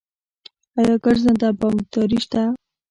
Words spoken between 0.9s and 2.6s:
ګرځنده بانکداري شته؟